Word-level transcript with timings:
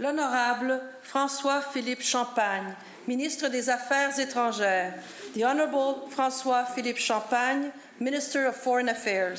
L'honorable 0.00 0.80
François-Philippe 1.02 2.00
Champagne, 2.00 2.74
ministre 3.06 3.48
des 3.50 3.68
Affaires 3.68 4.18
étrangères. 4.18 4.94
The 5.34 5.42
Honorable 5.42 6.10
François-Philippe 6.10 6.96
Champagne, 6.96 7.70
Minister 8.00 8.46
of 8.48 8.56
Foreign 8.56 8.88
Affairs. 8.88 9.38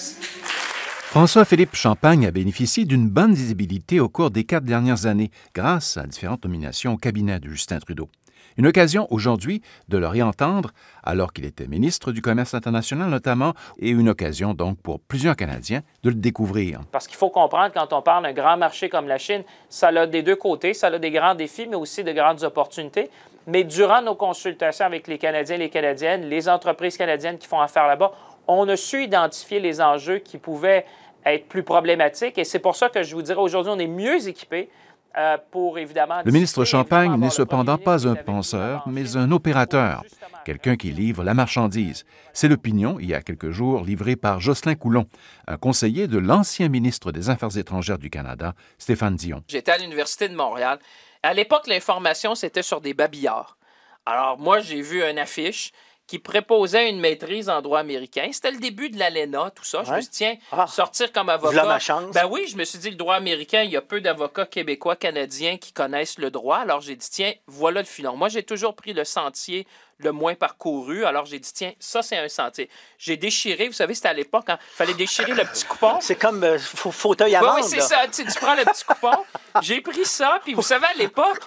François-Philippe 1.09 1.75
Champagne 1.75 2.27
a 2.27 2.31
bénéficié 2.31 2.85
d'une 2.85 3.09
bonne 3.09 3.33
visibilité 3.33 3.99
au 3.99 4.09
cours 4.09 4.29
des 4.29 4.43
quatre 4.43 4.63
dernières 4.63 5.07
années 5.07 5.31
grâce 5.55 5.97
à 5.97 6.05
différentes 6.05 6.45
nominations 6.45 6.93
au 6.93 6.97
cabinet 6.97 7.39
de 7.39 7.49
Justin 7.49 7.79
Trudeau. 7.79 8.07
Une 8.57 8.67
occasion 8.67 9.07
aujourd'hui 9.09 9.61
de 9.89 9.97
le 9.97 10.07
réentendre 10.07 10.71
alors 11.03 11.33
qu'il 11.33 11.45
était 11.45 11.67
ministre 11.67 12.11
du 12.11 12.21
Commerce 12.21 12.53
international 12.53 13.09
notamment 13.09 13.53
et 13.79 13.89
une 13.89 14.09
occasion 14.09 14.53
donc 14.53 14.77
pour 14.81 14.99
plusieurs 14.99 15.35
Canadiens 15.35 15.81
de 16.03 16.09
le 16.09 16.15
découvrir. 16.15 16.81
Parce 16.91 17.07
qu'il 17.07 17.17
faut 17.17 17.29
comprendre 17.29 17.73
quand 17.73 17.93
on 17.93 18.01
parle 18.01 18.23
d'un 18.23 18.33
grand 18.33 18.57
marché 18.57 18.89
comme 18.89 19.07
la 19.07 19.17
Chine, 19.17 19.43
ça 19.69 19.87
a 19.87 20.05
des 20.07 20.21
deux 20.21 20.35
côtés, 20.35 20.73
ça 20.73 20.87
a 20.87 20.99
des 20.99 21.11
grands 21.11 21.35
défis 21.35 21.67
mais 21.67 21.75
aussi 21.75 22.03
de 22.03 22.11
grandes 22.11 22.43
opportunités. 22.43 23.09
Mais 23.47 23.63
durant 23.63 24.01
nos 24.01 24.15
consultations 24.15 24.85
avec 24.85 25.07
les 25.07 25.17
Canadiens 25.17 25.55
et 25.55 25.59
les 25.59 25.69
Canadiennes, 25.69 26.29
les 26.29 26.47
entreprises 26.47 26.97
canadiennes 26.97 27.37
qui 27.37 27.47
font 27.47 27.59
affaire 27.59 27.87
là-bas, 27.87 28.11
on 28.47 28.67
a 28.69 28.77
su 28.77 29.03
identifier 29.03 29.59
les 29.59 29.81
enjeux 29.81 30.19
qui 30.19 30.37
pouvaient 30.37 30.85
être 31.25 31.47
plus 31.47 31.63
problématiques 31.63 32.37
et 32.37 32.43
c'est 32.43 32.59
pour 32.59 32.75
ça 32.75 32.89
que 32.89 33.03
je 33.03 33.15
vous 33.15 33.21
dirais 33.21 33.39
aujourd'hui, 33.39 33.71
on 33.75 33.79
est 33.79 33.87
mieux 33.87 34.27
équipés 34.27 34.69
euh, 35.17 35.37
pour 35.51 35.77
évidemment. 35.77 36.21
Le 36.25 36.31
ministre 36.31 36.65
Champagne 36.65 37.15
n'est 37.17 37.29
cependant 37.29 37.77
pas 37.77 38.07
un 38.07 38.15
penseur, 38.15 38.83
mais 38.87 39.15
un 39.15 39.31
opérateur, 39.31 40.03
quelqu'un 40.45 40.75
qui 40.75 40.91
livre 40.91 41.23
la 41.23 41.33
marchandise. 41.33 42.05
C'est 42.33 42.47
l'opinion, 42.47 42.97
il 42.99 43.09
y 43.09 43.13
a 43.13 43.21
quelques 43.21 43.51
jours, 43.51 43.83
livrée 43.83 44.15
par 44.15 44.39
Jocelyn 44.39 44.75
Coulon, 44.75 45.05
un 45.47 45.57
conseiller 45.57 46.07
de 46.07 46.17
l'ancien 46.17 46.67
ministre 46.67 47.11
des 47.11 47.29
Affaires 47.29 47.55
étrangères 47.57 47.99
du 47.99 48.09
Canada, 48.09 48.53
Stéphane 48.79 49.15
Dion. 49.15 49.43
J'étais 49.47 49.71
à 49.71 49.77
l'Université 49.77 50.27
de 50.29 50.35
Montréal. 50.35 50.79
À 51.21 51.33
l'époque, 51.33 51.67
l'information, 51.67 52.35
c'était 52.35 52.63
sur 52.63 52.81
des 52.81 52.93
babillards. 52.93 53.57
Alors, 54.05 54.37
moi, 54.39 54.59
j'ai 54.59 54.81
vu 54.81 55.01
une 55.03 55.19
affiche 55.19 55.71
qui 56.07 56.19
préposait 56.19 56.89
une 56.89 56.99
maîtrise 56.99 57.49
en 57.49 57.61
droit 57.61 57.79
américain. 57.79 58.29
C'était 58.31 58.51
le 58.51 58.59
début 58.59 58.89
de 58.89 58.99
l'ALENA, 58.99 59.51
tout 59.55 59.63
ça. 59.63 59.83
Je 59.83 59.91
me 59.91 60.01
suis 60.01 60.09
dit, 60.09 60.17
tiens, 60.17 60.35
ah. 60.51 60.67
sortir 60.67 61.11
comme 61.11 61.29
avocat. 61.29 61.63
ma 61.63 61.79
chance. 61.79 62.13
Ben 62.13 62.27
oui, 62.29 62.45
je 62.47 62.57
me 62.57 62.65
suis 62.65 62.79
dit, 62.79 62.89
le 62.89 62.95
droit 62.95 63.15
américain, 63.15 63.63
il 63.63 63.71
y 63.71 63.77
a 63.77 63.81
peu 63.81 64.01
d'avocats 64.01 64.45
québécois, 64.45 64.95
canadiens 64.95 65.57
qui 65.57 65.71
connaissent 65.71 66.19
le 66.19 66.29
droit. 66.29 66.57
Alors 66.57 66.81
j'ai 66.81 66.95
dit, 66.95 67.09
tiens, 67.09 67.33
voilà 67.47 67.81
le 67.81 67.87
filon. 67.87 68.17
Moi, 68.17 68.29
j'ai 68.29 68.43
toujours 68.43 68.75
pris 68.75 68.93
le 68.93 69.05
sentier 69.05 69.65
le 70.03 70.11
moins 70.11 70.35
parcouru. 70.35 71.05
Alors, 71.05 71.25
j'ai 71.25 71.39
dit, 71.39 71.51
tiens, 71.53 71.73
ça, 71.79 72.01
c'est 72.01 72.17
un 72.17 72.27
sentier. 72.27 72.69
J'ai 72.97 73.17
déchiré, 73.17 73.67
vous 73.67 73.73
savez, 73.73 73.93
c'était 73.93 74.09
à 74.09 74.13
l'époque, 74.13 74.45
il 74.49 74.57
fallait 74.75 74.93
déchirer 74.93 75.33
le 75.33 75.43
petit 75.43 75.65
coupon. 75.65 75.97
C'est 76.01 76.15
comme 76.15 76.43
euh, 76.43 76.57
fauteuil 76.59 77.35
à 77.35 77.41
vendre. 77.41 77.55
Oui, 77.55 77.63
c'est 77.65 77.81
ça. 77.81 78.05
Tu, 78.11 78.23
prends 78.39 78.55
le 78.55 78.63
petit 78.65 78.83
coupon. 78.85 79.23
J'ai 79.61 79.81
pris 79.81 80.05
ça, 80.05 80.39
puis 80.43 80.53
vous 80.53 80.61
savez, 80.61 80.85
à 80.85 80.97
l'époque, 80.97 81.41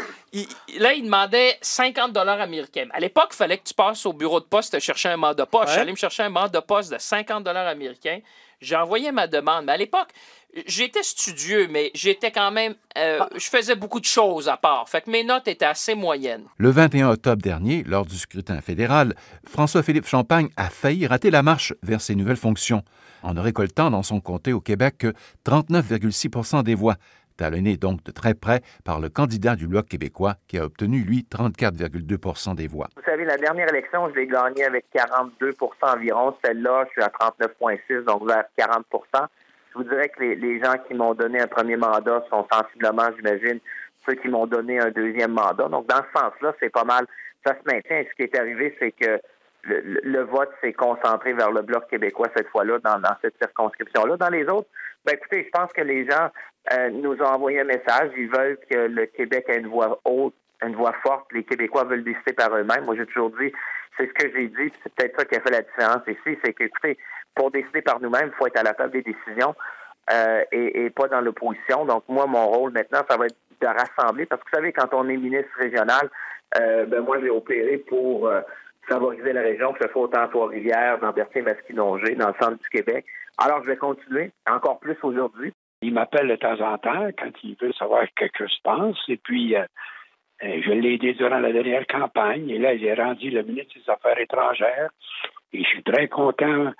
là, 0.79 0.93
il 0.93 1.05
demandait 1.05 1.59
50 1.61 2.13
dollars 2.13 2.41
américains. 2.41 2.89
À 2.93 3.01
l'époque, 3.01 3.29
il 3.33 3.37
fallait 3.37 3.59
que 3.59 3.65
tu 3.65 3.75
passes 3.75 4.07
au 4.07 4.13
bureau 4.13 4.41
de 4.41 4.47
poste 4.47 4.79
chercher 4.81 5.09
un 5.11 5.17
mandat 5.17 5.45
de 5.45 5.51
poste. 5.51 5.75
J'allais 5.75 5.93
me 5.93 5.97
chercher 5.97 6.23
un 6.23 6.29
mandat 6.29 6.61
de 6.61 6.65
poste 6.65 6.93
de 6.93 6.99
50 6.99 7.45
dollars 7.45 7.67
américains. 7.67 8.21
J'ai 8.61 8.77
envoyé 8.77 9.13
ma 9.13 9.27
demande. 9.27 9.67
Mais 9.67 9.73
à 9.73 9.77
l'époque, 9.77 10.09
j'étais 10.67 11.03
studieux, 11.03 11.69
mais 11.69 11.91
j'étais 11.95 12.31
quand 12.31 12.51
même. 12.51 12.75
Euh, 12.97 13.19
ah. 13.21 13.29
Je 13.35 13.47
faisais 13.47 13.75
beaucoup 13.75 14.01
de 14.01 14.07
choses 14.07 14.49
à 14.49 14.57
part. 14.57 14.89
Fait 14.89 15.03
que 15.03 15.11
mes 15.11 15.25
notes 15.25 15.49
étaient 15.49 15.67
assez 15.67 15.95
moyennes. 15.95 16.45
Le 16.57 16.71
21 16.71 17.11
octobre 17.11 17.43
dernier, 17.43 17.83
lors 17.85 18.07
du 18.07 18.17
scrutin 18.17 18.46
fédéral, 18.61 19.15
François-Philippe 19.47 20.07
Champagne 20.07 20.49
a 20.57 20.71
failli 20.71 21.07
rater 21.07 21.31
la 21.31 21.43
marche 21.43 21.75
vers 21.83 22.01
ses 22.01 22.15
nouvelles 22.15 22.37
fonctions, 22.37 22.83
en 23.23 23.35
ne 23.35 23.41
récoltant 23.41 23.91
dans 23.91 24.03
son 24.03 24.21
comté 24.21 24.53
au 24.53 24.61
Québec 24.61 24.97
que 24.99 25.13
39,6 25.45 26.63
des 26.63 26.75
voix, 26.75 26.97
talonné 27.37 27.77
donc 27.77 28.03
de 28.05 28.13
très 28.13 28.35
près 28.35 28.61
par 28.85 29.01
le 29.01 29.09
candidat 29.09 29.57
du 29.57 29.69
Bloc 29.69 29.87
québécois 29.87 30.37
qui 30.49 30.59
a 30.59 30.65
obtenu, 30.65 31.01
lui, 31.01 31.27
34,2% 31.31 32.55
des 32.55 32.67
voix. 32.67 32.89
Vous 32.97 33.03
savez, 33.05 33.25
la 33.25 33.37
dernière 33.37 33.69
élection, 33.69 34.09
je 34.11 34.15
l'ai 34.21 34.27
gagnée 34.27 34.65
avec 34.65 34.87
42 34.95 35.53
environ. 35.83 36.35
Celle-là, 36.45 36.85
je 36.87 36.91
suis 36.93 37.03
à 37.03 37.09
39,6 37.09 38.05
donc 38.05 38.27
vers 38.27 38.45
40 38.57 38.87
je 39.77 39.83
vous 39.83 39.89
dirais 39.91 40.09
que 40.09 40.23
les, 40.23 40.59
gens 40.59 40.77
qui 40.89 40.95
m'ont 40.95 41.13
donné 41.13 41.39
un 41.39 41.47
premier 41.47 41.77
mandat 41.77 42.25
sont 42.31 42.47
sensiblement, 42.51 43.11
j'imagine, 43.15 43.61
ceux 44.07 44.15
qui 44.15 44.29
m'ont 44.29 44.47
donné 44.47 44.79
un 44.79 44.91
deuxième 44.91 45.33
mandat. 45.33 45.69
Donc, 45.69 45.87
dans 45.87 45.97
ce 45.97 46.21
sens-là, 46.21 46.55
c'est 46.61 46.71
pas 46.71 46.85
mal. 46.85 47.07
Ça 47.45 47.55
se 47.55 47.73
maintient. 47.73 48.03
ce 48.09 48.15
qui 48.15 48.23
est 48.23 48.39
arrivé, 48.39 48.77
c'est 48.81 48.93
que 48.93 49.21
le, 49.65 50.23
vote 50.23 50.51
s'est 50.61 50.73
concentré 50.73 51.33
vers 51.33 51.51
le 51.51 51.63
Bloc 51.63 51.89
québécois 51.89 52.29
cette 52.37 52.49
fois-là, 52.49 52.79
dans, 52.79 53.01
cette 53.23 53.37
circonscription-là. 53.41 54.17
Dans 54.17 54.29
les 54.29 54.45
autres, 54.45 54.69
ben 55.05 55.15
écoutez, 55.15 55.45
je 55.45 55.51
pense 55.59 55.73
que 55.73 55.83
les 55.83 56.09
gens 56.09 56.31
euh, 56.73 56.91
nous 56.91 57.15
ont 57.15 57.27
envoyé 57.27 57.61
un 57.61 57.65
message. 57.65 58.11
Ils 58.17 58.31
veulent 58.31 58.59
que 58.71 58.77
le 58.77 59.07
Québec 59.07 59.47
ait 59.49 59.59
une 59.59 59.69
voix 59.69 60.01
haute, 60.05 60.35
une 60.63 60.75
voix 60.75 60.95
forte. 61.03 61.33
Les 61.33 61.45
Québécois 61.45 61.85
veulent 61.85 62.05
décider 62.05 62.33
par 62.33 62.55
eux-mêmes. 62.57 62.85
Moi, 62.85 62.97
j'ai 62.97 63.07
toujours 63.07 63.31
dit, 63.31 63.53
c'est 63.97 64.07
ce 64.07 64.13
que 64.13 64.33
j'ai 64.35 64.49
dit, 64.49 64.73
c'est 64.83 64.95
peut-être 64.95 65.19
ça 65.19 65.25
qui 65.25 65.37
a 65.37 65.41
fait 65.41 65.51
la 65.51 65.63
différence 65.63 66.03
ici, 66.07 66.39
c'est 66.45 66.53
que, 66.53 66.65
écoutez, 66.65 66.99
pour 67.35 67.51
décider 67.51 67.83
par 67.83 68.01
nous-mêmes, 68.01 68.31
il 68.33 68.37
faut 68.37 68.47
être 68.47 68.59
à 68.59 68.63
la 68.63 68.75
table 68.75 68.93
des 68.93 69.03
décisions 69.03 69.55
euh, 70.13 70.45
et, 70.53 70.91
pas 70.91 71.09
dans 71.09 71.21
l'opposition. 71.21 71.85
Donc, 71.85 72.05
moi, 72.09 72.27
mon 72.27 72.47
rôle 72.47 72.73
maintenant, 72.73 73.03
ça 73.09 73.17
va 73.17 73.27
être 73.27 73.37
de 73.61 73.67
rassembler, 73.67 74.27
parce 74.27 74.43
que 74.43 74.51
vous 74.51 74.57
savez, 74.57 74.73
quand 74.73 74.89
on 74.93 75.09
est 75.09 75.17
ministre 75.17 75.53
régional, 75.59 76.11
euh, 76.61 76.87
ben 76.87 77.01
moi, 77.01 77.19
j'ai 77.21 77.31
opéré 77.31 77.79
pour 77.79 78.29
euh, 78.29 78.41
favoriser 78.89 79.33
la 79.33 79.43
région, 79.43 79.73
que 79.73 79.85
ce 79.85 79.93
soit 79.93 80.03
autant 80.03 80.23
à 80.23 80.29
Trois-Rivières, 80.29 80.99
dans 81.01 81.13
Berthier-Masquinongé, 81.13 82.15
dans 82.15 82.29
le 82.29 82.35
centre 82.41 82.59
du 82.59 82.69
Québec. 82.69 83.05
Alors, 83.39 83.63
je 83.63 83.69
vais 83.69 83.77
continuer, 83.77 84.31
encore 84.49 84.79
plus 84.79 84.97
aujourd'hui. 85.03 85.53
Il 85.83 85.93
m'appelle 85.93 86.29
de 86.29 86.37
temps 86.37 86.61
en 86.61 86.79
temps 86.79 87.09
quand 87.19 87.33
il 87.43 87.57
veut 87.61 87.73
savoir 87.73 88.07
ce 88.07 88.27
que 88.27 88.47
je 88.47 88.61
pense. 88.63 88.99
Et 89.09 89.19
puis, 89.19 89.55
je 90.41 90.71
l'ai 90.71 90.95
aidé 90.95 91.13
durant 91.13 91.39
la 91.39 91.53
dernière 91.53 91.87
campagne. 91.87 92.49
Et 92.49 92.59
là, 92.59 92.75
est 92.75 92.95
rendu 92.95 93.31
le 93.31 93.43
ministre 93.43 93.75
des 93.77 93.91
Affaires 93.91 94.19
étrangères. 94.19 94.89
Et 95.53 95.63
je 95.63 95.69
suis 95.69 95.83
très 95.83 96.09
content 96.09 96.73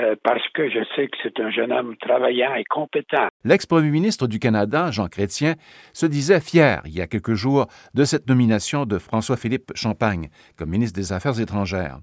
euh, 0.00 0.14
parce 0.22 0.46
que 0.54 0.68
je 0.70 0.80
sais 0.96 1.08
que 1.08 1.16
c'est 1.22 1.38
un 1.40 1.50
jeune 1.50 1.72
homme 1.72 1.96
travaillant 1.96 2.54
et 2.54 2.64
compétent. 2.64 3.28
L'ex-premier 3.44 3.90
ministre 3.90 4.26
du 4.26 4.38
Canada, 4.38 4.90
Jean 4.90 5.08
Chrétien, 5.08 5.54
se 5.92 6.06
disait 6.06 6.40
fier, 6.40 6.80
il 6.86 6.96
y 6.96 7.00
a 7.00 7.06
quelques 7.06 7.34
jours, 7.34 7.66
de 7.94 8.04
cette 8.04 8.28
nomination 8.28 8.86
de 8.86 8.98
François-Philippe 8.98 9.72
Champagne 9.74 10.28
comme 10.56 10.70
ministre 10.70 10.98
des 10.98 11.12
Affaires 11.12 11.38
étrangères. 11.40 11.98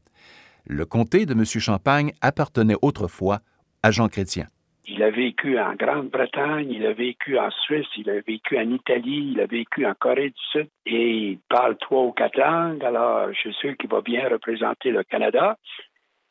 Le 0.65 0.85
comté 0.85 1.25
de 1.25 1.33
M. 1.33 1.45
Champagne 1.45 2.11
appartenait 2.21 2.75
autrefois 2.81 3.39
à 3.83 3.91
Jean 3.91 4.09
Chrétien. 4.09 4.45
Il 4.89 5.03
a 5.03 5.09
vécu 5.09 5.59
en 5.59 5.75
Grande-Bretagne, 5.75 6.71
il 6.71 6.85
a 6.85 6.93
vécu 6.93 7.37
en 7.37 7.51
Suisse, 7.51 7.87
il 7.97 8.09
a 8.09 8.21
vécu 8.21 8.57
en 8.57 8.71
Italie, 8.71 9.31
il 9.33 9.41
a 9.41 9.45
vécu 9.45 9.85
en 9.85 9.93
Corée 9.93 10.29
du 10.29 10.43
Sud 10.51 10.67
et 10.85 11.09
il 11.31 11.39
parle 11.49 11.77
trois 11.77 12.03
ou 12.03 12.11
quatre 12.13 12.37
langues. 12.37 12.83
Alors, 12.85 13.27
je 13.33 13.37
suis 13.37 13.53
sûr 13.53 13.75
qu'il 13.75 13.89
va 13.89 13.99
bien 13.99 14.29
représenter 14.29 14.91
le 14.91 15.03
Canada. 15.03 15.57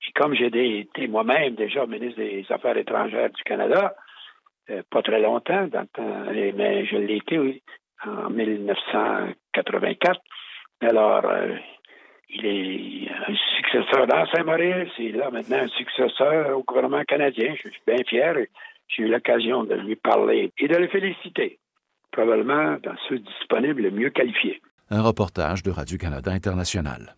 Puis 0.06 0.12
comme 0.12 0.34
j'ai 0.34 0.46
été 0.46 1.08
moi-même 1.08 1.56
déjà 1.56 1.84
ministre 1.84 2.20
des 2.20 2.46
Affaires 2.50 2.76
étrangères 2.76 3.30
du 3.30 3.42
Canada, 3.42 3.96
euh, 4.70 4.82
pas 4.88 5.02
très 5.02 5.20
longtemps, 5.20 5.68
mais 5.98 6.86
je 6.86 6.96
l'ai 6.96 7.16
été 7.16 7.60
en 8.06 8.30
1984. 8.30 10.20
Alors, 10.82 11.24
euh, 11.24 11.56
il 12.30 12.46
est 12.46 13.10
un 13.10 13.34
successeur 13.56 14.06
dans 14.06 14.24
Saint-Maurice, 14.26 14.92
il 15.00 15.16
là 15.16 15.32
maintenant 15.32 15.58
un 15.58 15.66
successeur 15.66 16.56
au 16.56 16.62
gouvernement 16.62 17.02
canadien. 17.02 17.56
Je 17.56 17.68
suis 17.68 17.82
bien 17.84 18.04
fier. 18.06 18.46
J'ai 18.86 19.02
eu 19.02 19.08
l'occasion 19.08 19.64
de 19.64 19.74
lui 19.74 19.96
parler 19.96 20.52
et 20.56 20.68
de 20.68 20.76
le 20.76 20.86
féliciter. 20.86 21.58
Probablement 22.12 22.76
dans 22.80 22.94
ceux 23.08 23.18
disponibles 23.18 23.82
le 23.82 23.90
mieux 23.90 24.10
qualifiés. 24.10 24.62
Un 24.88 25.02
reportage 25.02 25.64
de 25.64 25.72
Radio-Canada 25.72 26.30
International. 26.30 27.16